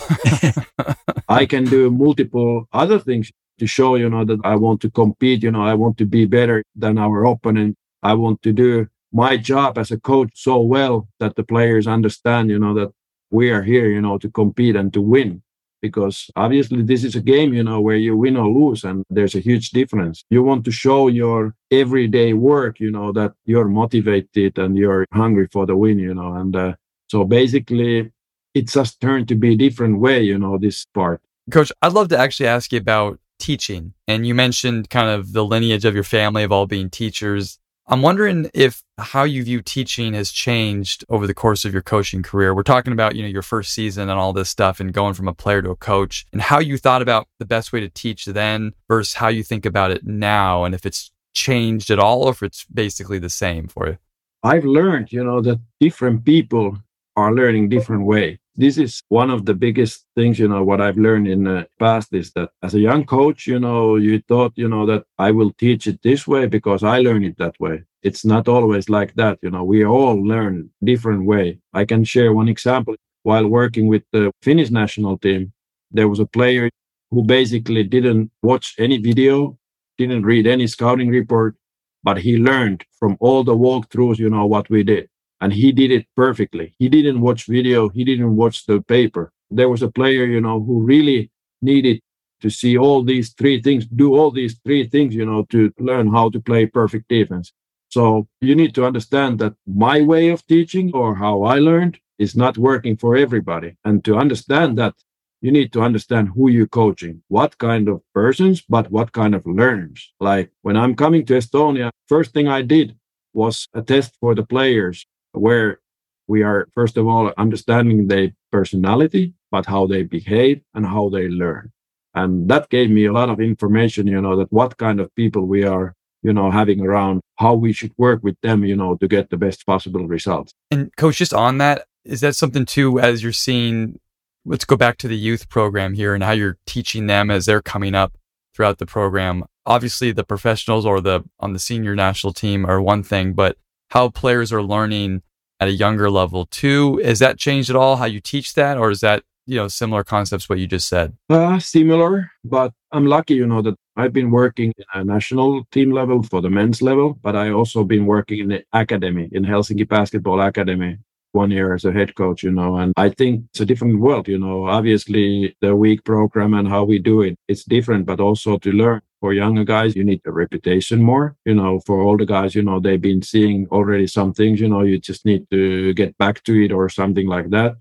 [1.30, 5.44] I can do multiple other things to show, you know, that I want to compete.
[5.44, 7.78] You know, I want to be better than our opponent.
[8.04, 12.50] I want to do my job as a coach so well that the players understand,
[12.50, 12.92] you know, that
[13.32, 15.42] we are here, you know, to compete and to win.
[15.82, 19.34] Because obviously this is a game, you know, where you win or lose and there's
[19.34, 20.24] a huge difference.
[20.30, 25.48] You want to show your everyday work, you know, that you're motivated and you're hungry
[25.52, 26.76] for the win, you know, and uh,
[27.10, 28.12] so basically
[28.54, 31.22] it's just turned to be a different way, you know, this part.
[31.50, 33.94] Coach, I'd love to actually ask you about teaching.
[34.08, 37.58] And you mentioned kind of the lineage of your family of all being teachers.
[37.88, 42.24] I'm wondering if how you view teaching has changed over the course of your coaching
[42.24, 42.54] career.
[42.54, 45.28] We're talking about, you know, your first season and all this stuff and going from
[45.28, 48.26] a player to a coach and how you thought about the best way to teach
[48.26, 52.32] then versus how you think about it now and if it's changed at all or
[52.32, 53.98] if it's basically the same for you.
[54.44, 56.78] I've learned, you know, that different people
[57.16, 60.98] are learning different way this is one of the biggest things you know what i've
[60.98, 64.68] learned in the past is that as a young coach you know you thought you
[64.68, 67.84] know that i will teach it this way because i learned it that way.
[68.04, 69.64] It's not always like that you know.
[69.64, 71.60] We all learn different way.
[71.72, 72.96] I can share one example.
[73.22, 75.54] While working with the finnish national team
[75.92, 76.70] there was a player
[77.12, 79.58] who basically didn't watch any video
[79.98, 81.56] didn't read any scouting report
[82.04, 85.08] but he learned from all the walkthroughs you know what we did
[85.42, 86.74] and he did it perfectly.
[86.78, 89.34] He didn't watch video, he didn't watch the paper.
[89.50, 91.32] There was a player, you know, who really
[91.62, 92.02] needed
[92.42, 96.08] to see all these three things, do all these three things, you know, to learn
[96.12, 97.52] how to play perfect defense.
[97.90, 102.36] So you need to understand that my way of teaching or how I learned is
[102.36, 103.76] not working for everybody.
[103.84, 104.96] And to understand that,
[105.42, 109.46] you need to understand who you're coaching, what kind of persons, but what kind of
[109.46, 110.14] learners.
[110.20, 112.96] Like when I'm coming to Estonia, first thing I did
[113.34, 115.80] was a test for the players where
[116.28, 121.28] we are first of all understanding their personality but how they behave and how they
[121.28, 121.72] learn.
[122.14, 125.46] And that gave me a lot of information you know that what kind of people
[125.46, 129.08] we are you know having around how we should work with them you know to
[129.08, 130.54] get the best possible results.
[130.72, 134.00] And coach just on that is that something too as you're seeing
[134.46, 137.62] let's go back to the youth program here and how you're teaching them as they're
[137.62, 138.18] coming up
[138.56, 139.44] throughout the program.
[139.66, 143.58] Obviously the professionals or the on the senior national team are one thing but
[143.92, 145.22] how players are learning
[145.60, 146.98] at a younger level too.
[147.04, 147.98] Has that changed at all?
[147.98, 151.16] How you teach that, or is that you know similar concepts what you just said?
[151.30, 155.92] Uh, similar, but I'm lucky, you know, that I've been working at a national team
[155.92, 159.88] level for the men's level, but I also been working in the academy in Helsinki
[159.88, 160.98] Basketball Academy
[161.34, 164.28] one year as a head coach, you know, and I think it's a different world,
[164.28, 164.66] you know.
[164.66, 169.02] Obviously, the week program and how we do it, it's different, but also to learn
[169.22, 171.38] for younger guys, you need a reputation more.
[171.46, 174.82] You know, for older guys, you know, they've been seeing already some things, you know,
[174.82, 177.76] you just need to get back to it or something like that.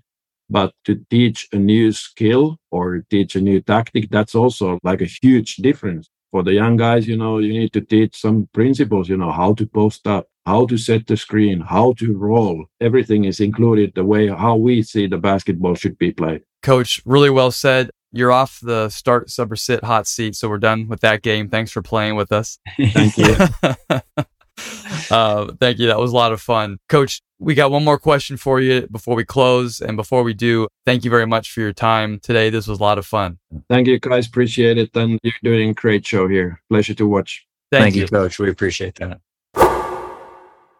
[0.49, 5.09] But to teach a new skill or teach a new tactic, that's also like a
[5.21, 6.09] huge difference.
[6.31, 9.53] For the young guys, you know, you need to teach some principles, you know, how
[9.55, 12.65] to post up, how to set the screen, how to roll.
[12.79, 16.43] Everything is included the way how we see the basketball should be played.
[16.61, 17.89] Coach, really well said.
[18.13, 21.47] You're off the start, sub, or sit hot seat, so we're done with that game.
[21.47, 22.59] Thanks for playing with us.
[22.77, 23.35] Thank you.
[25.11, 25.87] uh, thank you.
[25.87, 26.77] That was a lot of fun.
[26.89, 29.79] Coach, we got one more question for you before we close.
[29.79, 32.49] And before we do, thank you very much for your time today.
[32.49, 33.39] This was a lot of fun.
[33.69, 34.27] Thank you, guys.
[34.27, 34.95] Appreciate it.
[34.95, 36.61] And you're doing a great show here.
[36.69, 37.45] Pleasure to watch.
[37.71, 38.01] Thank, thank you.
[38.01, 38.39] you, Coach.
[38.39, 39.21] We appreciate that.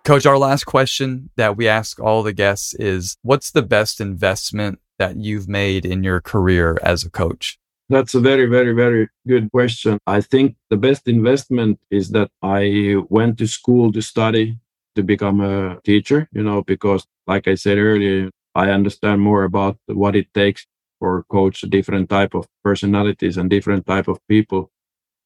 [0.04, 4.80] Coach, our last question that we ask all the guests is what's the best investment
[5.02, 7.46] that you've made in your career as a coach?
[7.90, 10.00] That's a very, very, very good question.
[10.18, 12.64] I think the best investment is that I
[13.10, 14.46] went to school to study
[14.96, 19.76] to become a teacher, you know, because like I said earlier, I understand more about
[19.88, 20.62] what it takes
[21.00, 24.72] for coach different type of personalities and different type of people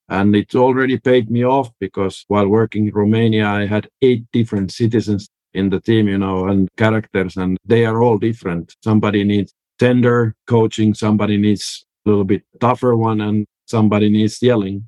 [0.07, 4.71] and it's already paid me off because while working in Romania, I had eight different
[4.71, 8.75] citizens in the team, you know, and characters, and they are all different.
[8.83, 14.87] Somebody needs tender coaching, somebody needs a little bit tougher one, and somebody needs yelling.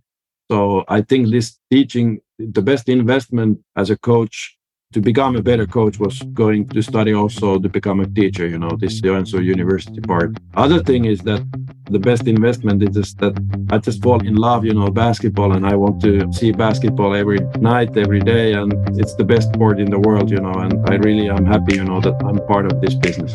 [0.50, 4.58] So I think this teaching, the best investment as a coach
[4.94, 8.58] to become a better coach was going to study also to become a teacher, you
[8.58, 10.38] know, this Joensuu University part.
[10.56, 11.46] Other thing is that
[11.92, 13.36] the best investment is just that
[13.70, 17.40] I just fall in love, you know, basketball and I want to see basketball every
[17.60, 18.54] night, every day.
[18.54, 21.76] And it's the best sport in the world, you know, and I really am happy,
[21.76, 23.34] you know, that I'm part of this business.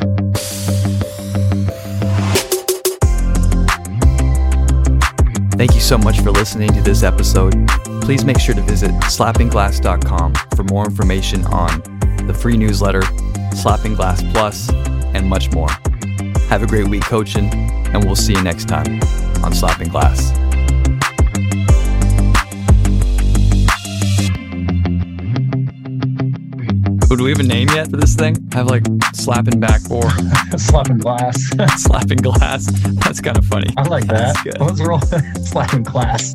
[5.56, 7.54] Thank you so much for listening to this episode.
[8.00, 11.82] Please make sure to visit slappingglass.com for more information on
[12.26, 13.02] the free newsletter,
[13.54, 14.70] Slapping Glass Plus,
[15.14, 15.68] and much more.
[16.48, 19.00] Have a great week coaching, and we'll see you next time
[19.44, 20.32] on Slapping Glass.
[27.12, 28.38] Oh, do we have a name yet for this thing?
[28.52, 30.08] I have like slapping back or
[30.56, 31.38] slapping glass.
[31.76, 32.64] slapping glass.
[33.04, 33.68] That's kind of funny.
[33.76, 34.34] I like that.
[34.58, 34.98] Let's roll
[35.44, 36.34] slapping glass.